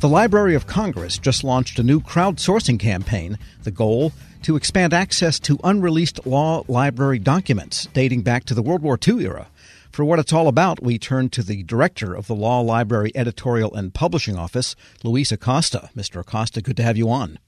The 0.00 0.08
Library 0.08 0.54
of 0.54 0.66
Congress 0.66 1.18
just 1.18 1.44
launched 1.44 1.78
a 1.78 1.82
new 1.82 2.00
crowdsourcing 2.00 2.80
campaign. 2.80 3.38
The 3.64 3.70
goal 3.70 4.14
to 4.44 4.56
expand 4.56 4.94
access 4.94 5.38
to 5.40 5.60
unreleased 5.62 6.26
law 6.26 6.64
library 6.68 7.18
documents 7.18 7.86
dating 7.92 8.22
back 8.22 8.44
to 8.44 8.54
the 8.54 8.62
World 8.62 8.80
War 8.80 8.98
II 9.06 9.22
era. 9.26 9.48
For 9.92 10.02
what 10.06 10.18
it's 10.18 10.32
all 10.32 10.48
about, 10.48 10.82
we 10.82 10.98
turn 10.98 11.28
to 11.28 11.42
the 11.42 11.64
director 11.64 12.14
of 12.14 12.28
the 12.28 12.34
Law 12.34 12.60
Library 12.60 13.12
Editorial 13.14 13.74
and 13.74 13.92
Publishing 13.92 14.38
Office, 14.38 14.74
Luis 15.04 15.32
Acosta. 15.32 15.90
Mr. 15.94 16.20
Acosta, 16.20 16.62
good 16.62 16.78
to 16.78 16.82
have 16.82 16.96
you 16.96 17.10
on. 17.10 17.38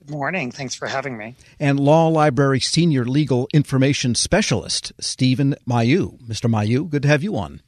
Good 0.00 0.10
morning. 0.10 0.50
Thanks 0.50 0.74
for 0.74 0.88
having 0.88 1.16
me. 1.16 1.34
And 1.58 1.80
Law 1.80 2.08
Library 2.08 2.60
Senior 2.60 3.06
Legal 3.06 3.48
Information 3.54 4.14
Specialist, 4.14 4.92
Stephen 5.00 5.54
Mailloux. 5.66 6.20
Mr. 6.24 6.50
Mailloux, 6.50 6.90
good 6.90 7.02
to 7.04 7.08
have 7.08 7.22
you 7.22 7.38
on. 7.38 7.62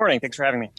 Morning. 0.00 0.18
Thanks 0.18 0.38
for 0.38 0.44
having 0.44 0.60
me. 0.60 0.70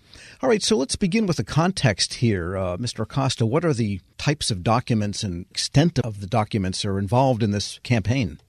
All 0.42 0.50
right, 0.50 0.64
so 0.64 0.76
let's 0.76 0.96
begin 0.96 1.28
with 1.28 1.38
the 1.38 1.44
context 1.44 2.16
here. 2.16 2.58
Uh, 2.58 2.78
Mr. 2.78 3.02
Acosta, 3.02 3.46
what 3.46 3.64
are 3.64 3.72
the 3.74 4.02
types 4.18 4.50
of 4.50 4.64
documents 4.64 5.22
and 5.22 5.46
extent 5.52 6.00
of 6.00 6.22
the 6.22 6.28
documents 6.28 6.82
that 6.82 6.90
are 6.90 6.98
involved 6.98 7.44
in 7.44 7.52
this 7.52 7.80
campaign? 7.84 8.42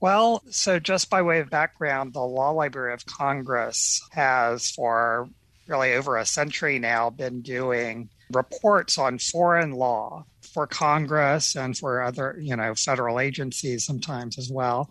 Well, 0.00 0.42
so 0.50 0.80
just 0.80 1.10
by 1.10 1.22
way 1.22 1.38
of 1.38 1.48
background, 1.48 2.12
the 2.12 2.22
Law 2.22 2.50
Library 2.50 2.92
of 2.92 3.06
Congress 3.06 4.02
has 4.10 4.68
for 4.72 5.28
really 5.68 5.94
over 5.94 6.16
a 6.16 6.26
century 6.26 6.80
now 6.80 7.08
been 7.08 7.40
doing 7.40 8.08
reports 8.32 8.98
on 8.98 9.18
foreign 9.18 9.70
law 9.70 10.24
for 10.52 10.66
Congress 10.66 11.54
and 11.54 11.78
for 11.78 12.02
other, 12.02 12.36
you 12.40 12.56
know, 12.56 12.74
federal 12.74 13.20
agencies 13.20 13.84
sometimes 13.84 14.38
as 14.38 14.50
well. 14.50 14.90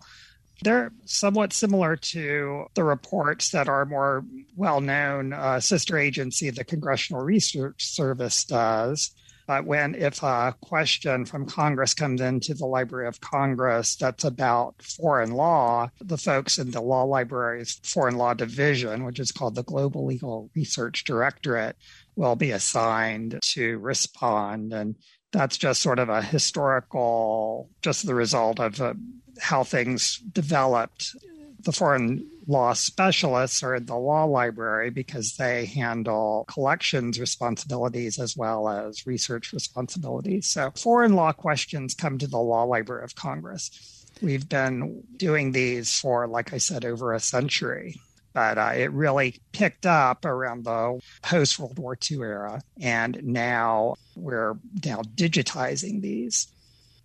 They're 0.62 0.92
somewhat 1.04 1.52
similar 1.52 1.96
to 1.96 2.66
the 2.74 2.84
reports 2.84 3.50
that 3.50 3.68
our 3.68 3.84
more 3.84 4.24
well 4.56 4.80
known 4.80 5.32
uh, 5.32 5.60
sister 5.60 5.98
agency, 5.98 6.50
the 6.50 6.64
Congressional 6.64 7.22
Research 7.22 7.84
Service, 7.84 8.44
does. 8.44 9.10
But 9.46 9.64
when, 9.64 9.94
if 9.94 10.22
a 10.24 10.56
question 10.60 11.24
from 11.24 11.46
Congress 11.46 11.94
comes 11.94 12.20
into 12.20 12.52
the 12.52 12.66
Library 12.66 13.06
of 13.06 13.20
Congress 13.20 13.94
that's 13.94 14.24
about 14.24 14.82
foreign 14.82 15.30
law, 15.30 15.90
the 16.00 16.18
folks 16.18 16.58
in 16.58 16.72
the 16.72 16.80
Law 16.80 17.04
Library's 17.04 17.78
Foreign 17.84 18.16
Law 18.16 18.34
Division, 18.34 19.04
which 19.04 19.20
is 19.20 19.30
called 19.30 19.54
the 19.54 19.62
Global 19.62 20.04
Legal 20.04 20.50
Research 20.56 21.04
Directorate, 21.04 21.76
will 22.16 22.34
be 22.34 22.50
assigned 22.50 23.38
to 23.52 23.78
respond. 23.78 24.72
And 24.72 24.96
that's 25.30 25.56
just 25.56 25.80
sort 25.80 26.00
of 26.00 26.08
a 26.08 26.22
historical, 26.22 27.70
just 27.82 28.04
the 28.04 28.16
result 28.16 28.58
of 28.58 28.80
uh, 28.80 28.94
how 29.40 29.64
things 29.64 30.18
developed. 30.18 31.14
The 31.60 31.72
foreign 31.72 32.28
law 32.46 32.74
specialists 32.74 33.62
are 33.62 33.74
in 33.74 33.86
the 33.86 33.96
law 33.96 34.24
library 34.24 34.90
because 34.90 35.34
they 35.36 35.66
handle 35.66 36.44
collections 36.48 37.18
responsibilities 37.18 38.20
as 38.20 38.36
well 38.36 38.68
as 38.68 39.06
research 39.06 39.52
responsibilities. 39.52 40.48
So, 40.48 40.70
foreign 40.76 41.14
law 41.14 41.32
questions 41.32 41.94
come 41.94 42.18
to 42.18 42.26
the 42.28 42.38
Law 42.38 42.64
Library 42.64 43.04
of 43.04 43.16
Congress. 43.16 44.04
We've 44.22 44.48
been 44.48 45.02
doing 45.16 45.52
these 45.52 45.98
for, 45.98 46.26
like 46.26 46.52
I 46.52 46.58
said, 46.58 46.84
over 46.84 47.12
a 47.12 47.20
century 47.20 47.96
but 48.36 48.58
uh, 48.58 48.72
it 48.76 48.92
really 48.92 49.40
picked 49.52 49.86
up 49.86 50.26
around 50.26 50.66
the 50.66 51.00
post 51.22 51.58
World 51.58 51.78
War 51.78 51.96
II 52.10 52.18
era. 52.18 52.60
And 52.78 53.18
now 53.24 53.94
we're 54.14 54.58
now 54.84 55.00
digitizing 55.00 56.02
these. 56.02 56.46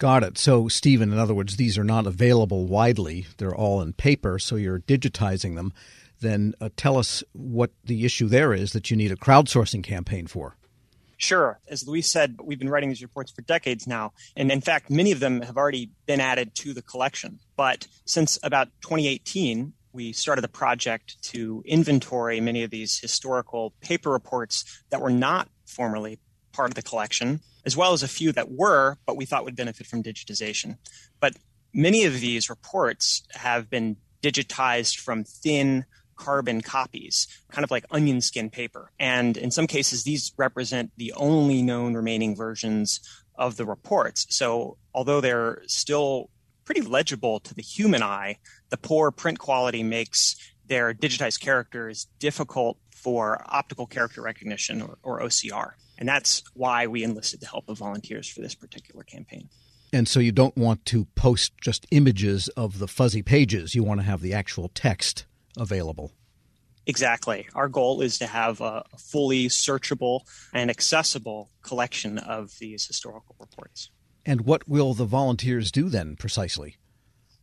Got 0.02 0.24
it. 0.24 0.40
So, 0.40 0.68
Stephen, 0.68 1.14
in 1.14 1.20
other 1.20 1.36
words, 1.36 1.58
these 1.58 1.78
are 1.78 1.84
not 1.84 2.08
available 2.08 2.66
widely. 2.66 3.28
They're 3.38 3.54
all 3.54 3.84
in 3.84 3.94
paper, 3.94 4.40
so 4.40 4.56
you're 4.56 4.80
digitizing 4.80 5.54
them. 5.54 5.74
Then 6.22 6.56
uh, 6.60 6.70
tell 6.76 6.98
us 6.98 7.24
what 7.34 7.70
the 7.84 8.04
issue 8.04 8.28
there 8.28 8.52
is 8.52 8.74
that 8.74 8.90
you 8.90 8.98
need 8.98 9.12
a 9.12 9.16
crowdsourcing 9.16 9.84
campaign 9.84 10.26
for. 10.26 10.58
Sure. 11.18 11.60
As 11.68 11.88
Luis 11.88 12.10
said, 12.10 12.40
we've 12.44 12.58
been 12.58 12.72
writing 12.72 12.90
these 12.90 13.04
reports 13.04 13.32
for 13.32 13.44
decades 13.44 13.86
now. 13.86 14.14
And 14.36 14.52
in 14.52 14.62
fact, 14.62 14.90
many 14.90 15.12
of 15.12 15.20
them 15.20 15.44
have 15.44 15.56
already 15.56 15.92
been 16.08 16.20
added 16.20 16.56
to 16.56 16.74
the 16.74 16.82
collection. 16.82 17.38
But 17.56 17.88
since 18.06 18.40
about 18.42 18.70
2018, 18.82 19.72
we 19.94 20.14
started 20.14 20.44
a 20.44 20.48
project 20.48 21.22
to 21.26 21.62
inventory 21.64 22.42
many 22.42 22.64
of 22.64 22.72
these 22.72 22.98
historical 22.98 23.76
paper 23.82 24.10
reports 24.10 24.84
that 24.90 25.00
were 25.00 25.12
not 25.12 25.48
formerly 25.68 26.18
part 26.54 26.72
of 26.72 26.76
the 26.76 26.82
collection, 26.82 27.42
as 27.66 27.78
well 27.78 27.94
as 27.94 28.04
a 28.04 28.08
few 28.08 28.32
that 28.32 28.52
were, 28.52 28.98
but 29.06 29.18
we 29.18 29.26
thought 29.26 29.46
would 29.46 29.56
benefit 29.56 29.88
from 29.88 30.04
digitization. 30.04 30.78
But 31.20 31.36
many 31.74 32.06
of 32.06 32.20
these 32.20 32.50
reports 32.50 33.24
have 33.34 33.70
been 33.70 33.98
digitized 34.22 35.00
from 35.00 35.24
thin 35.24 35.86
carbon 36.16 36.62
copies, 36.62 37.28
kind 37.50 37.64
of 37.64 37.72
like 37.72 37.86
onion 37.90 38.22
skin 38.22 38.50
paper. 38.50 38.92
And 39.00 39.38
in 39.38 39.50
some 39.50 39.68
cases, 39.68 40.04
these 40.04 40.32
represent 40.38 40.92
the 40.98 41.14
only 41.14 41.62
known 41.64 41.96
remaining 41.96 42.36
versions 42.36 43.00
of 43.36 43.58
the 43.58 43.66
reports. 43.66 44.28
So 44.30 44.78
although 44.94 45.20
they're 45.20 45.64
still 45.66 46.30
pretty 46.64 46.82
legible 46.82 47.40
to 47.40 47.56
the 47.56 47.64
human 47.64 48.04
eye, 48.04 48.38
the 48.70 48.78
poor 48.78 49.10
print 49.12 49.40
quality 49.40 49.82
makes 49.82 50.36
their 50.68 50.94
digitized 50.94 51.40
characters 51.40 52.08
difficult 52.20 52.78
for 52.96 53.44
optical 53.48 53.88
character 53.88 54.22
recognition 54.22 54.82
or, 54.82 54.98
or 55.02 55.22
OCR. 55.22 55.72
And 56.02 56.10
that's 56.10 56.42
why 56.56 56.88
we 56.88 57.04
enlisted 57.04 57.42
the 57.42 57.46
help 57.46 57.70
of 57.70 57.78
volunteers 57.78 58.28
for 58.28 58.42
this 58.42 58.56
particular 58.56 59.04
campaign. 59.04 59.50
And 59.94 60.08
so 60.08 60.20
you 60.20 60.32
don't 60.32 60.58
want 60.58 60.84
to 60.88 61.06
post 61.14 61.54
just 61.62 61.86
images 61.92 62.48
of 62.58 62.80
the 62.80 62.88
fuzzy 62.88 63.22
pages. 63.22 63.76
You 63.76 63.84
want 63.84 64.00
to 64.00 64.06
have 64.08 64.22
the 64.22 64.34
actual 64.34 64.72
text 64.74 65.28
available. 65.56 66.12
Exactly. 66.88 67.48
Our 67.54 67.70
goal 67.70 68.02
is 68.02 68.18
to 68.18 68.26
have 68.26 68.62
a 68.62 68.84
fully 68.98 69.46
searchable 69.46 70.22
and 70.52 70.72
accessible 70.72 71.52
collection 71.62 72.18
of 72.18 72.58
these 72.60 72.88
historical 72.88 73.36
reports. 73.40 73.92
And 74.26 74.42
what 74.42 74.68
will 74.68 74.96
the 74.96 75.06
volunteers 75.06 75.72
do 75.72 75.88
then 75.88 76.16
precisely? 76.16 76.78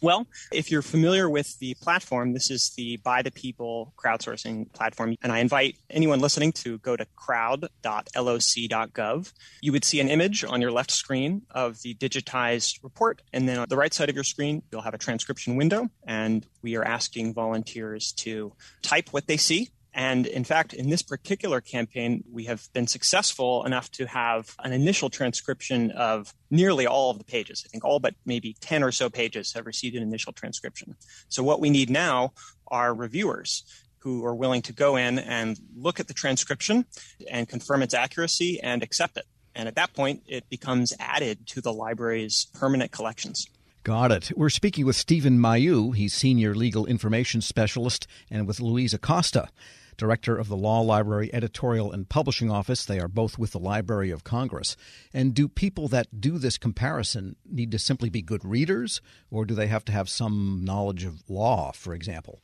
Well, 0.00 0.28
if 0.52 0.70
you're 0.70 0.82
familiar 0.82 1.28
with 1.28 1.58
the 1.58 1.74
platform, 1.82 2.32
this 2.32 2.52
is 2.52 2.70
the 2.76 2.98
By 2.98 3.22
the 3.22 3.32
People 3.32 3.92
crowdsourcing 3.96 4.72
platform. 4.72 5.16
And 5.22 5.32
I 5.32 5.40
invite 5.40 5.76
anyone 5.90 6.20
listening 6.20 6.52
to 6.52 6.78
go 6.78 6.94
to 6.96 7.04
crowd.loc.gov. 7.16 9.32
You 9.60 9.72
would 9.72 9.84
see 9.84 9.98
an 10.00 10.08
image 10.08 10.44
on 10.44 10.60
your 10.60 10.70
left 10.70 10.92
screen 10.92 11.42
of 11.50 11.82
the 11.82 11.94
digitized 11.94 12.84
report. 12.84 13.22
And 13.32 13.48
then 13.48 13.58
on 13.58 13.66
the 13.68 13.76
right 13.76 13.92
side 13.92 14.08
of 14.08 14.14
your 14.14 14.22
screen, 14.22 14.62
you'll 14.70 14.82
have 14.82 14.94
a 14.94 14.98
transcription 14.98 15.56
window. 15.56 15.90
And 16.06 16.46
we 16.62 16.76
are 16.76 16.84
asking 16.84 17.34
volunteers 17.34 18.12
to 18.18 18.52
type 18.82 19.12
what 19.12 19.26
they 19.26 19.36
see 19.36 19.72
and 19.94 20.26
in 20.26 20.44
fact, 20.44 20.72
in 20.74 20.90
this 20.90 21.02
particular 21.02 21.60
campaign, 21.60 22.22
we 22.30 22.44
have 22.44 22.68
been 22.72 22.86
successful 22.86 23.64
enough 23.64 23.90
to 23.92 24.06
have 24.06 24.54
an 24.62 24.72
initial 24.72 25.10
transcription 25.10 25.90
of 25.92 26.34
nearly 26.50 26.86
all 26.86 27.10
of 27.10 27.18
the 27.18 27.24
pages. 27.24 27.64
I 27.66 27.68
think 27.68 27.84
all 27.84 27.98
but 27.98 28.14
maybe 28.24 28.56
10 28.60 28.82
or 28.82 28.92
so 28.92 29.08
pages 29.10 29.52
have 29.54 29.66
received 29.66 29.96
an 29.96 30.02
initial 30.02 30.32
transcription. 30.32 30.96
So 31.28 31.42
what 31.42 31.60
we 31.60 31.70
need 31.70 31.90
now 31.90 32.32
are 32.68 32.94
reviewers 32.94 33.64
who 34.00 34.24
are 34.24 34.34
willing 34.34 34.62
to 34.62 34.72
go 34.72 34.96
in 34.96 35.18
and 35.18 35.58
look 35.76 35.98
at 35.98 36.06
the 36.06 36.14
transcription 36.14 36.84
and 37.30 37.48
confirm 37.48 37.82
its 37.82 37.94
accuracy 37.94 38.60
and 38.62 38.82
accept 38.82 39.16
it. 39.16 39.24
And 39.54 39.66
at 39.66 39.74
that 39.74 39.92
point, 39.92 40.22
it 40.28 40.48
becomes 40.48 40.94
added 41.00 41.46
to 41.48 41.60
the 41.60 41.72
library's 41.72 42.46
permanent 42.54 42.92
collections. 42.92 43.48
Got 43.88 44.12
it. 44.12 44.32
We're 44.36 44.50
speaking 44.50 44.84
with 44.84 44.96
Stephen 44.96 45.38
Mailloux. 45.38 45.96
He's 45.96 46.12
Senior 46.12 46.54
Legal 46.54 46.84
Information 46.84 47.40
Specialist, 47.40 48.06
and 48.30 48.46
with 48.46 48.60
Luis 48.60 48.92
Acosta, 48.92 49.48
Director 49.96 50.36
of 50.36 50.48
the 50.48 50.58
Law 50.58 50.82
Library 50.82 51.30
Editorial 51.32 51.90
and 51.90 52.06
Publishing 52.06 52.50
Office. 52.50 52.84
They 52.84 53.00
are 53.00 53.08
both 53.08 53.38
with 53.38 53.52
the 53.52 53.58
Library 53.58 54.10
of 54.10 54.24
Congress. 54.24 54.76
And 55.14 55.32
do 55.32 55.48
people 55.48 55.88
that 55.88 56.20
do 56.20 56.36
this 56.36 56.58
comparison 56.58 57.36
need 57.50 57.70
to 57.70 57.78
simply 57.78 58.10
be 58.10 58.20
good 58.20 58.44
readers, 58.44 59.00
or 59.30 59.46
do 59.46 59.54
they 59.54 59.68
have 59.68 59.86
to 59.86 59.92
have 59.92 60.10
some 60.10 60.60
knowledge 60.62 61.04
of 61.04 61.22
law, 61.26 61.72
for 61.72 61.94
example? 61.94 62.42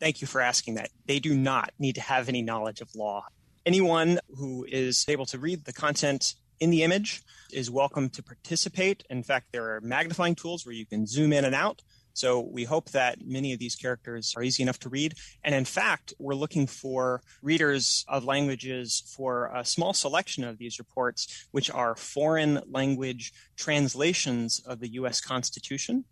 Thank 0.00 0.22
you 0.22 0.26
for 0.26 0.40
asking 0.40 0.76
that. 0.76 0.88
They 1.04 1.18
do 1.18 1.36
not 1.36 1.72
need 1.78 1.96
to 1.96 2.00
have 2.00 2.30
any 2.30 2.40
knowledge 2.40 2.80
of 2.80 2.94
law. 2.94 3.26
Anyone 3.66 4.18
who 4.34 4.64
is 4.66 5.04
able 5.08 5.26
to 5.26 5.38
read 5.38 5.66
the 5.66 5.74
content 5.74 6.36
in 6.60 6.70
the 6.70 6.82
image 6.82 7.22
is 7.52 7.70
welcome 7.70 8.08
to 8.10 8.22
participate. 8.22 9.04
In 9.10 9.22
fact, 9.22 9.48
there 9.52 9.76
are 9.76 9.80
magnifying 9.80 10.34
tools 10.34 10.64
where 10.64 10.74
you 10.74 10.86
can 10.86 11.06
zoom 11.06 11.32
in 11.32 11.44
and 11.44 11.54
out. 11.54 11.82
So 12.12 12.40
we 12.40 12.64
hope 12.64 12.90
that 12.92 13.18
many 13.26 13.52
of 13.52 13.58
these 13.58 13.76
characters 13.76 14.32
are 14.36 14.42
easy 14.42 14.62
enough 14.62 14.78
to 14.80 14.88
read. 14.88 15.14
And 15.44 15.54
in 15.54 15.66
fact, 15.66 16.14
we're 16.18 16.34
looking 16.34 16.66
for 16.66 17.20
readers 17.42 18.06
of 18.08 18.24
languages 18.24 19.02
for 19.14 19.50
a 19.54 19.66
small 19.66 19.92
selection 19.92 20.42
of 20.42 20.56
these 20.56 20.78
reports, 20.78 21.46
which 21.50 21.70
are 21.70 21.94
foreign 21.94 22.62
language 22.66 23.34
translations 23.56 24.60
of 24.64 24.80
the 24.80 24.88
US 24.94 25.20
Constitution. 25.20 26.04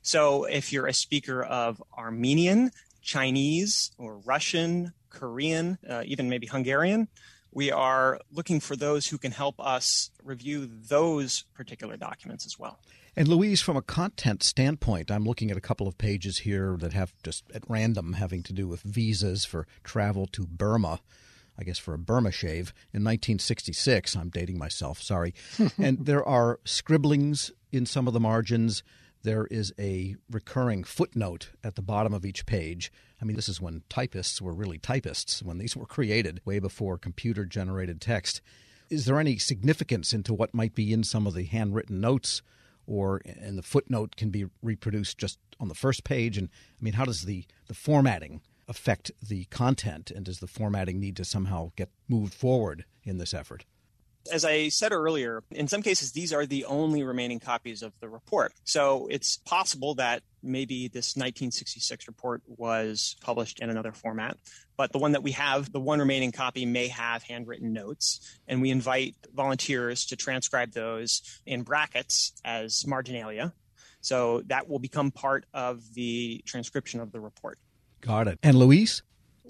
So 0.00 0.44
if 0.44 0.72
you're 0.72 0.86
a 0.86 0.94
speaker 0.94 1.42
of 1.42 1.82
Armenian, 1.98 2.70
Chinese, 3.02 3.90
or 3.98 4.18
Russian, 4.18 4.94
Korean, 5.10 5.76
uh, 5.88 6.02
even 6.06 6.30
maybe 6.30 6.46
Hungarian, 6.46 7.08
we 7.52 7.70
are 7.70 8.20
looking 8.32 8.60
for 8.60 8.76
those 8.76 9.06
who 9.06 9.18
can 9.18 9.32
help 9.32 9.60
us 9.60 10.10
review 10.24 10.66
those 10.66 11.44
particular 11.54 11.96
documents 11.96 12.46
as 12.46 12.58
well. 12.58 12.78
And 13.14 13.28
Luis, 13.28 13.60
from 13.60 13.76
a 13.76 13.82
content 13.82 14.42
standpoint, 14.42 15.10
I'm 15.10 15.24
looking 15.24 15.50
at 15.50 15.56
a 15.56 15.60
couple 15.60 15.86
of 15.86 15.98
pages 15.98 16.38
here 16.38 16.76
that 16.80 16.94
have 16.94 17.12
just 17.22 17.44
at 17.54 17.62
random 17.68 18.14
having 18.14 18.42
to 18.44 18.54
do 18.54 18.66
with 18.66 18.80
visas 18.80 19.44
for 19.44 19.66
travel 19.84 20.26
to 20.28 20.46
Burma. 20.46 21.00
I 21.58 21.64
guess, 21.64 21.78
for 21.78 21.92
a 21.92 21.98
Burma 21.98 22.32
shave 22.32 22.72
in 22.94 23.04
1966. 23.04 24.16
I'm 24.16 24.30
dating 24.30 24.56
myself, 24.56 25.02
sorry. 25.02 25.34
and 25.78 26.06
there 26.06 26.26
are 26.26 26.58
scribblings 26.64 27.50
in 27.70 27.84
some 27.84 28.06
of 28.06 28.14
the 28.14 28.20
margins. 28.20 28.82
There 29.22 29.46
is 29.46 29.72
a 29.78 30.16
recurring 30.30 30.82
footnote 30.82 31.50
at 31.62 31.76
the 31.76 31.82
bottom 31.82 32.12
of 32.12 32.26
each 32.26 32.44
page. 32.44 32.92
I 33.20 33.24
mean, 33.24 33.36
this 33.36 33.48
is 33.48 33.60
when 33.60 33.84
typists 33.88 34.42
were 34.42 34.52
really 34.52 34.78
typists, 34.78 35.42
when 35.42 35.58
these 35.58 35.76
were 35.76 35.86
created 35.86 36.40
way 36.44 36.58
before 36.58 36.98
computer 36.98 37.44
generated 37.44 38.00
text. 38.00 38.40
Is 38.90 39.04
there 39.04 39.20
any 39.20 39.38
significance 39.38 40.12
into 40.12 40.34
what 40.34 40.54
might 40.54 40.74
be 40.74 40.92
in 40.92 41.04
some 41.04 41.26
of 41.26 41.34
the 41.34 41.44
handwritten 41.44 42.00
notes? 42.00 42.42
Or 42.84 43.22
and 43.24 43.56
the 43.56 43.62
footnote 43.62 44.16
can 44.16 44.30
be 44.30 44.46
reproduced 44.60 45.18
just 45.18 45.38
on 45.60 45.68
the 45.68 45.74
first 45.74 46.02
page. 46.02 46.36
And 46.36 46.48
I 46.80 46.84
mean, 46.84 46.94
how 46.94 47.04
does 47.04 47.22
the, 47.22 47.44
the 47.68 47.74
formatting 47.74 48.40
affect 48.66 49.12
the 49.22 49.44
content? 49.44 50.10
And 50.10 50.24
does 50.24 50.40
the 50.40 50.48
formatting 50.48 50.98
need 50.98 51.16
to 51.16 51.24
somehow 51.24 51.70
get 51.76 51.90
moved 52.08 52.34
forward 52.34 52.84
in 53.04 53.18
this 53.18 53.32
effort? 53.32 53.66
As 54.30 54.44
I 54.44 54.68
said 54.68 54.92
earlier, 54.92 55.42
in 55.50 55.68
some 55.68 55.82
cases, 55.82 56.12
these 56.12 56.32
are 56.32 56.46
the 56.46 56.64
only 56.66 57.02
remaining 57.02 57.40
copies 57.40 57.82
of 57.82 57.92
the 58.00 58.08
report. 58.08 58.52
So 58.64 59.08
it's 59.10 59.38
possible 59.38 59.94
that 59.96 60.22
maybe 60.42 60.88
this 60.88 61.16
1966 61.16 62.06
report 62.08 62.42
was 62.46 63.16
published 63.20 63.60
in 63.60 63.70
another 63.70 63.92
format. 63.92 64.36
But 64.76 64.92
the 64.92 64.98
one 64.98 65.12
that 65.12 65.22
we 65.22 65.32
have, 65.32 65.72
the 65.72 65.80
one 65.80 65.98
remaining 65.98 66.32
copy, 66.32 66.66
may 66.66 66.88
have 66.88 67.22
handwritten 67.22 67.72
notes. 67.72 68.38
And 68.46 68.62
we 68.62 68.70
invite 68.70 69.16
volunteers 69.34 70.06
to 70.06 70.16
transcribe 70.16 70.72
those 70.72 71.22
in 71.46 71.62
brackets 71.62 72.32
as 72.44 72.86
marginalia. 72.86 73.52
So 74.00 74.42
that 74.46 74.68
will 74.68 74.80
become 74.80 75.10
part 75.10 75.46
of 75.54 75.94
the 75.94 76.42
transcription 76.46 77.00
of 77.00 77.12
the 77.12 77.20
report. 77.20 77.58
Got 78.00 78.28
it. 78.28 78.38
And 78.42 78.56
Luis? 78.56 79.02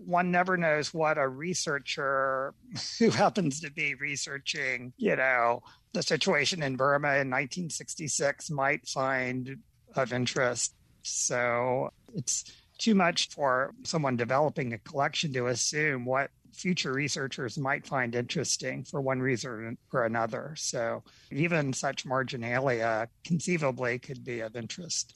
One 0.06 0.30
never 0.30 0.56
knows 0.56 0.92
what 0.92 1.18
a 1.18 1.28
researcher 1.28 2.54
who 2.98 3.10
happens 3.10 3.60
to 3.60 3.70
be 3.70 3.94
researching, 3.94 4.92
you 4.96 5.16
know, 5.16 5.62
the 5.92 6.02
situation 6.02 6.62
in 6.62 6.76
Burma 6.76 7.08
in 7.08 7.30
1966 7.30 8.50
might 8.50 8.86
find 8.86 9.56
of 9.94 10.12
interest. 10.12 10.74
So 11.02 11.90
it's 12.14 12.44
too 12.78 12.94
much 12.94 13.28
for 13.30 13.74
someone 13.84 14.16
developing 14.16 14.72
a 14.72 14.78
collection 14.78 15.32
to 15.34 15.48
assume 15.48 16.04
what 16.04 16.30
future 16.52 16.92
researchers 16.92 17.58
might 17.58 17.86
find 17.86 18.14
interesting 18.14 18.84
for 18.84 19.00
one 19.00 19.20
reason 19.20 19.78
or 19.92 20.04
another. 20.04 20.54
So 20.56 21.02
even 21.30 21.72
such 21.72 22.04
marginalia 22.04 23.08
conceivably 23.24 23.98
could 23.98 24.24
be 24.24 24.40
of 24.40 24.56
interest. 24.56 25.14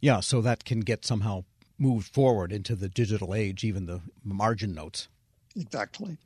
Yeah, 0.00 0.20
so 0.20 0.40
that 0.42 0.64
can 0.64 0.80
get 0.80 1.04
somehow 1.04 1.44
moved 1.78 2.12
forward 2.12 2.52
into 2.52 2.74
the 2.74 2.88
digital 2.88 3.34
age, 3.34 3.64
even 3.64 3.86
the 3.86 4.00
margin 4.24 4.74
notes. 4.74 5.08
Exactly. 5.54 6.18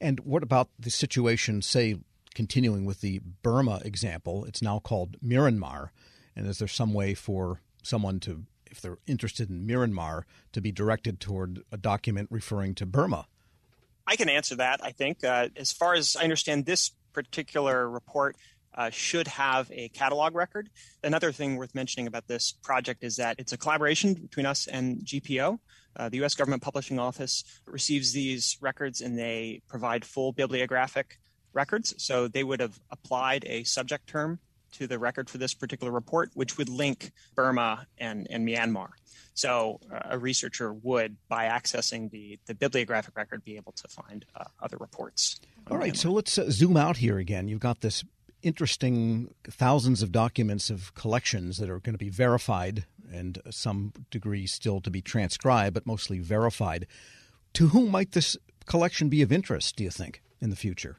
And 0.00 0.20
what 0.20 0.42
about 0.42 0.68
the 0.78 0.90
situation, 0.90 1.62
say, 1.62 1.96
continuing 2.34 2.84
with 2.84 3.00
the 3.00 3.20
Burma 3.42 3.80
example? 3.84 4.44
It's 4.44 4.62
now 4.62 4.78
called 4.78 5.20
Myanmar. 5.20 5.90
And 6.36 6.46
is 6.46 6.58
there 6.58 6.68
some 6.68 6.94
way 6.94 7.14
for 7.14 7.60
someone 7.82 8.20
to, 8.20 8.44
if 8.70 8.80
they're 8.80 8.98
interested 9.06 9.50
in 9.50 9.66
Myanmar, 9.66 10.22
to 10.52 10.60
be 10.60 10.70
directed 10.70 11.20
toward 11.20 11.62
a 11.72 11.76
document 11.76 12.28
referring 12.30 12.74
to 12.76 12.86
Burma? 12.86 13.26
I 14.06 14.16
can 14.16 14.28
answer 14.28 14.56
that, 14.56 14.80
I 14.82 14.92
think. 14.92 15.24
Uh, 15.24 15.48
as 15.56 15.72
far 15.72 15.94
as 15.94 16.16
I 16.16 16.22
understand, 16.22 16.64
this 16.64 16.92
particular 17.12 17.88
report 17.88 18.36
uh, 18.78 18.90
should 18.90 19.26
have 19.26 19.70
a 19.72 19.88
catalog 19.88 20.34
record. 20.34 20.70
Another 21.02 21.32
thing 21.32 21.56
worth 21.56 21.74
mentioning 21.74 22.06
about 22.06 22.28
this 22.28 22.52
project 22.62 23.02
is 23.02 23.16
that 23.16 23.34
it's 23.38 23.52
a 23.52 23.58
collaboration 23.58 24.14
between 24.14 24.46
us 24.46 24.68
and 24.68 25.00
GPO. 25.04 25.58
Uh, 25.96 26.08
the 26.08 26.18
U.S. 26.18 26.36
Government 26.36 26.62
Publishing 26.62 27.00
Office 27.00 27.42
receives 27.66 28.12
these 28.12 28.56
records 28.60 29.00
and 29.00 29.18
they 29.18 29.62
provide 29.68 30.04
full 30.04 30.32
bibliographic 30.32 31.18
records. 31.52 31.92
So 31.98 32.28
they 32.28 32.44
would 32.44 32.60
have 32.60 32.78
applied 32.90 33.44
a 33.46 33.64
subject 33.64 34.06
term 34.06 34.38
to 34.74 34.86
the 34.86 34.98
record 34.98 35.28
for 35.28 35.38
this 35.38 35.54
particular 35.54 35.90
report, 35.90 36.30
which 36.34 36.56
would 36.56 36.68
link 36.68 37.10
Burma 37.34 37.86
and, 37.98 38.28
and 38.30 38.46
Myanmar. 38.46 38.90
So 39.34 39.80
uh, 39.92 40.00
a 40.10 40.18
researcher 40.18 40.72
would, 40.72 41.16
by 41.28 41.46
accessing 41.46 42.10
the, 42.10 42.38
the 42.46 42.54
bibliographic 42.54 43.16
record, 43.16 43.44
be 43.44 43.56
able 43.56 43.72
to 43.72 43.88
find 43.88 44.24
uh, 44.36 44.44
other 44.62 44.76
reports. 44.76 45.40
All 45.68 45.78
right, 45.78 45.94
Myanmar. 45.94 45.96
so 45.96 46.12
let's 46.12 46.38
uh, 46.38 46.50
zoom 46.50 46.76
out 46.76 46.98
here 46.98 47.18
again. 47.18 47.48
You've 47.48 47.60
got 47.60 47.80
this 47.80 48.04
interesting 48.42 49.34
thousands 49.44 50.02
of 50.02 50.12
documents 50.12 50.70
of 50.70 50.94
collections 50.94 51.58
that 51.58 51.70
are 51.70 51.80
going 51.80 51.94
to 51.94 51.98
be 51.98 52.10
verified 52.10 52.84
and 53.12 53.40
some 53.50 53.92
degree 54.10 54.46
still 54.46 54.80
to 54.80 54.90
be 54.90 55.00
transcribed, 55.00 55.74
but 55.74 55.86
mostly 55.86 56.18
verified. 56.18 56.86
To 57.54 57.68
whom 57.68 57.90
might 57.90 58.12
this 58.12 58.36
collection 58.66 59.08
be 59.08 59.22
of 59.22 59.32
interest, 59.32 59.76
do 59.76 59.84
you 59.84 59.90
think, 59.90 60.22
in 60.40 60.50
the 60.50 60.56
future? 60.56 60.98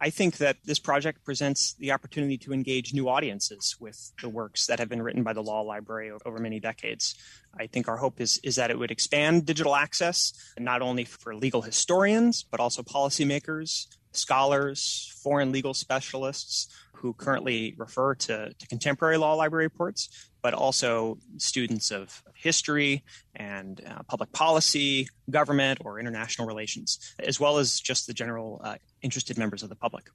I 0.00 0.10
think 0.10 0.36
that 0.36 0.58
this 0.64 0.78
project 0.78 1.24
presents 1.24 1.74
the 1.74 1.90
opportunity 1.90 2.38
to 2.38 2.52
engage 2.52 2.94
new 2.94 3.08
audiences 3.08 3.76
with 3.80 4.12
the 4.22 4.28
works 4.28 4.66
that 4.66 4.78
have 4.78 4.88
been 4.88 5.02
written 5.02 5.24
by 5.24 5.32
the 5.32 5.42
Law 5.42 5.62
Library 5.62 6.12
over 6.24 6.38
many 6.38 6.60
decades. 6.60 7.16
I 7.58 7.66
think 7.66 7.88
our 7.88 7.96
hope 7.96 8.20
is, 8.20 8.38
is 8.44 8.56
that 8.56 8.70
it 8.70 8.78
would 8.78 8.92
expand 8.92 9.44
digital 9.44 9.74
access, 9.74 10.32
not 10.56 10.82
only 10.82 11.04
for 11.04 11.34
legal 11.34 11.62
historians, 11.62 12.44
but 12.44 12.60
also 12.60 12.82
policymakers, 12.82 13.86
scholars, 14.18 15.12
foreign 15.22 15.52
legal 15.52 15.74
specialists 15.74 16.68
who 16.92 17.12
currently 17.12 17.74
refer 17.78 18.14
to, 18.14 18.52
to 18.52 18.66
contemporary 18.66 19.16
law 19.16 19.34
library 19.34 19.66
reports, 19.66 20.08
but 20.42 20.52
also 20.52 21.18
students 21.36 21.90
of 21.90 22.22
history 22.34 23.04
and 23.36 23.80
uh, 23.86 24.02
public 24.08 24.32
policy, 24.32 25.08
government, 25.30 25.78
or 25.84 25.98
international 26.00 26.46
relations, 26.46 26.98
as 27.18 27.38
well 27.38 27.58
as 27.58 27.80
just 27.80 28.06
the 28.06 28.14
general 28.14 28.60
uh, 28.64 28.76
interested 29.02 29.38
members 29.38 29.62
of 29.62 29.68
the 29.68 29.76
public. 29.76 30.10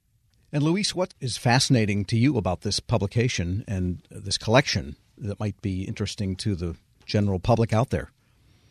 And 0.52 0.62
Luis, 0.62 0.94
what 0.94 1.14
is 1.20 1.36
fascinating 1.36 2.04
to 2.06 2.16
you 2.16 2.36
about 2.36 2.60
this 2.60 2.80
publication 2.80 3.64
and 3.66 4.02
this 4.10 4.38
collection 4.38 4.96
that 5.18 5.40
might 5.40 5.60
be 5.62 5.82
interesting 5.82 6.36
to 6.36 6.54
the 6.54 6.76
general 7.06 7.38
public 7.38 7.72
out 7.72 7.90
there? 7.90 8.10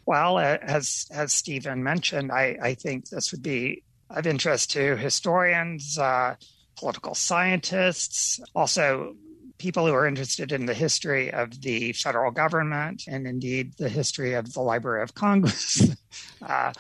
Well, 0.06 0.38
as 0.38 1.08
as 1.12 1.32
Stephen 1.32 1.84
mentioned, 1.84 2.32
I, 2.32 2.58
I 2.62 2.74
think 2.74 3.10
this 3.10 3.32
would 3.32 3.42
be 3.42 3.84
of 4.10 4.28
interest 4.28 4.72
to 4.72 4.96
historians, 4.98 5.98
uh, 5.98 6.36
political 6.78 7.16
scientists, 7.16 8.40
also 8.56 9.16
people 9.58 9.86
who 9.88 9.94
are 9.94 10.06
interested 10.06 10.52
in 10.52 10.66
the 10.66 10.74
history 10.74 11.32
of 11.32 11.62
the 11.62 11.94
federal 11.94 12.32
government 12.32 13.04
and 13.08 13.26
indeed 13.28 13.74
the 13.78 13.90
history 13.90 14.34
of 14.34 14.54
the 14.54 14.62
Library 14.62 15.04
of 15.04 15.14
Congress. 15.14 15.96
uh, 16.42 16.74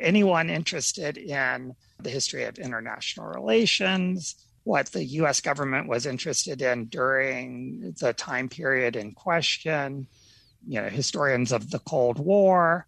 anyone 0.00 0.50
interested 0.50 1.16
in 1.16 1.74
the 2.00 2.10
history 2.10 2.44
of 2.44 2.58
international 2.58 3.26
relations, 3.26 4.34
what 4.64 4.86
the 4.86 5.04
US 5.04 5.40
government 5.40 5.88
was 5.88 6.06
interested 6.06 6.62
in 6.62 6.86
during 6.86 7.94
the 8.00 8.12
time 8.12 8.48
period 8.48 8.96
in 8.96 9.12
question, 9.12 10.06
you 10.66 10.80
know, 10.80 10.88
historians 10.88 11.52
of 11.52 11.70
the 11.70 11.80
Cold 11.80 12.18
War, 12.18 12.86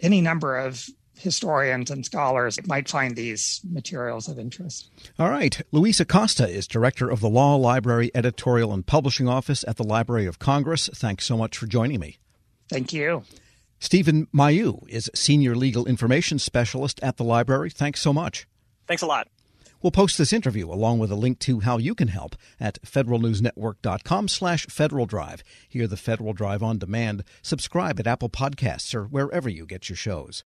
any 0.00 0.20
number 0.20 0.58
of 0.58 0.84
historians 1.18 1.90
and 1.90 2.04
scholars 2.04 2.58
might 2.66 2.88
find 2.88 3.16
these 3.16 3.60
materials 3.70 4.28
of 4.28 4.38
interest. 4.38 4.90
All 5.18 5.30
right. 5.30 5.60
Luis 5.70 6.00
Acosta 6.00 6.48
is 6.48 6.66
director 6.66 7.08
of 7.08 7.20
the 7.20 7.28
Law 7.28 7.56
Library 7.56 8.10
Editorial 8.14 8.72
and 8.72 8.86
Publishing 8.86 9.28
Office 9.28 9.64
at 9.68 9.76
the 9.76 9.84
Library 9.84 10.26
of 10.26 10.38
Congress. 10.38 10.88
Thanks 10.94 11.24
so 11.24 11.36
much 11.36 11.56
for 11.56 11.66
joining 11.66 12.00
me. 12.00 12.18
Thank 12.68 12.92
you. 12.92 13.24
Stephen 13.78 14.28
Mailloux 14.32 14.88
is 14.88 15.10
Senior 15.14 15.56
Legal 15.56 15.86
Information 15.86 16.38
Specialist 16.38 17.00
at 17.02 17.16
the 17.16 17.24
library. 17.24 17.68
Thanks 17.68 18.00
so 18.00 18.12
much. 18.12 18.46
Thanks 18.86 19.02
a 19.02 19.06
lot. 19.06 19.28
We'll 19.82 19.90
post 19.90 20.16
this 20.16 20.32
interview 20.32 20.70
along 20.70 21.00
with 21.00 21.10
a 21.10 21.16
link 21.16 21.40
to 21.40 21.60
how 21.60 21.78
you 21.78 21.96
can 21.96 22.06
help 22.06 22.36
at 22.60 22.80
federalnewsnetwork.com 22.82 24.28
slash 24.28 24.66
Federal 24.66 25.06
Drive. 25.06 25.42
Hear 25.68 25.88
the 25.88 25.96
Federal 25.96 26.32
Drive 26.32 26.62
on 26.62 26.78
demand. 26.78 27.24
Subscribe 27.42 27.98
at 27.98 28.06
Apple 28.06 28.28
Podcasts 28.28 28.94
or 28.94 29.04
wherever 29.04 29.48
you 29.48 29.66
get 29.66 29.88
your 29.88 29.96
shows. 29.96 30.44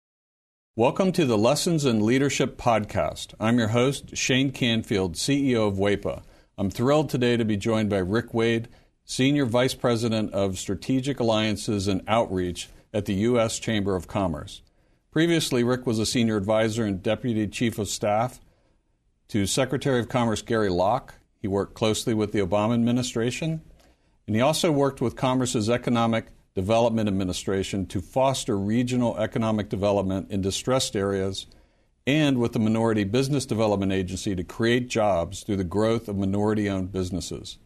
Welcome 0.74 1.12
to 1.12 1.26
the 1.26 1.36
Lessons 1.36 1.84
in 1.84 2.02
Leadership 2.02 2.56
podcast. 2.56 3.34
I'm 3.38 3.58
your 3.58 3.68
host, 3.68 4.16
Shane 4.16 4.52
Canfield, 4.52 5.16
CEO 5.16 5.68
of 5.68 5.74
WEPA. 5.74 6.22
I'm 6.56 6.70
thrilled 6.70 7.10
today 7.10 7.36
to 7.36 7.44
be 7.44 7.58
joined 7.58 7.90
by 7.90 7.98
Rick 7.98 8.32
Wade, 8.32 8.68
Senior 9.04 9.44
Vice 9.44 9.74
President 9.74 10.32
of 10.32 10.58
Strategic 10.58 11.20
Alliances 11.20 11.88
and 11.88 12.00
Outreach 12.08 12.70
at 12.94 13.04
the 13.04 13.12
U.S. 13.12 13.58
Chamber 13.58 13.94
of 13.94 14.08
Commerce. 14.08 14.62
Previously, 15.10 15.62
Rick 15.62 15.86
was 15.86 15.98
a 15.98 16.06
senior 16.06 16.38
advisor 16.38 16.86
and 16.86 17.02
deputy 17.02 17.46
chief 17.48 17.78
of 17.78 17.88
staff 17.88 18.40
to 19.28 19.44
Secretary 19.44 20.00
of 20.00 20.08
Commerce 20.08 20.40
Gary 20.40 20.70
Locke. 20.70 21.16
He 21.38 21.48
worked 21.48 21.74
closely 21.74 22.14
with 22.14 22.32
the 22.32 22.40
Obama 22.40 22.72
administration, 22.72 23.60
and 24.26 24.34
he 24.34 24.40
also 24.40 24.72
worked 24.72 25.02
with 25.02 25.16
Commerce's 25.16 25.68
Economic 25.68 26.28
Development 26.54 27.08
Administration 27.08 27.86
to 27.86 28.00
foster 28.00 28.58
regional 28.58 29.16
economic 29.16 29.68
development 29.68 30.30
in 30.30 30.42
distressed 30.42 30.94
areas 30.94 31.46
and 32.06 32.38
with 32.38 32.52
the 32.52 32.58
Minority 32.58 33.04
Business 33.04 33.46
Development 33.46 33.92
Agency 33.92 34.34
to 34.34 34.44
create 34.44 34.88
jobs 34.88 35.42
through 35.42 35.56
the 35.56 35.64
growth 35.64 36.08
of 36.08 36.16
minority 36.16 36.68
owned 36.68 36.92
businesses. 36.92 37.58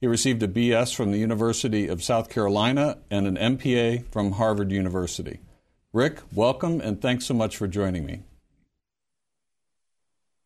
He 0.00 0.06
received 0.06 0.42
a 0.42 0.48
BS 0.48 0.94
from 0.94 1.10
the 1.10 1.18
University 1.18 1.88
of 1.88 2.02
South 2.02 2.28
Carolina 2.28 2.98
and 3.10 3.26
an 3.26 3.58
MPA 3.58 4.10
from 4.10 4.32
Harvard 4.32 4.70
University. 4.70 5.40
Rick, 5.92 6.20
welcome 6.32 6.80
and 6.80 7.00
thanks 7.00 7.26
so 7.26 7.34
much 7.34 7.56
for 7.56 7.66
joining 7.66 8.06
me. 8.06 8.22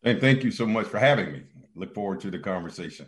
And 0.03 0.19
thank 0.19 0.43
you 0.43 0.51
so 0.51 0.65
much 0.65 0.87
for 0.87 0.97
having 0.97 1.31
me. 1.31 1.43
Look 1.75 1.93
forward 1.93 2.21
to 2.21 2.31
the 2.31 2.39
conversation. 2.39 3.07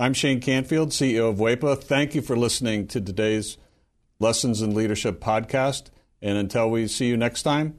I'm 0.00 0.14
Shane 0.14 0.40
Canfield, 0.40 0.90
CEO 0.90 1.28
of 1.28 1.38
WEPA. 1.38 1.82
Thank 1.82 2.14
you 2.14 2.22
for 2.22 2.36
listening 2.36 2.86
to 2.88 3.00
today's 3.00 3.58
Lessons 4.20 4.62
in 4.62 4.72
Leadership 4.72 5.20
podcast. 5.20 5.90
And 6.22 6.38
until 6.38 6.70
we 6.70 6.86
see 6.86 7.08
you 7.08 7.16
next 7.16 7.42
time, 7.42 7.74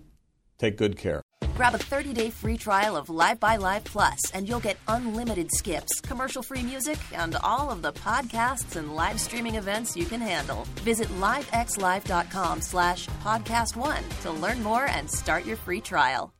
take 0.57 0.75
good 0.75 0.97
care. 0.97 1.21
Grab 1.55 1.75
a 1.75 1.77
30-day 1.77 2.29
free 2.29 2.57
trial 2.57 2.97
of 2.97 3.07
LiveXLive 3.07 3.85
Plus, 3.85 4.31
and 4.31 4.49
you'll 4.49 4.59
get 4.59 4.77
unlimited 4.89 5.49
skips, 5.53 6.01
commercial-free 6.01 6.63
music, 6.63 6.97
and 7.13 7.37
all 7.37 7.71
of 7.71 7.81
the 7.81 7.93
podcasts 7.93 8.75
and 8.75 8.95
live 8.95 9.19
streaming 9.19 9.55
events 9.55 9.95
you 9.95 10.05
can 10.05 10.19
handle. 10.19 10.65
Visit 10.83 11.07
livexlive.com 11.21 12.61
slash 12.61 13.07
podcast 13.23 13.77
one 13.77 14.03
to 14.21 14.31
learn 14.31 14.61
more 14.61 14.85
and 14.87 15.09
start 15.09 15.45
your 15.45 15.57
free 15.57 15.79
trial. 15.79 16.33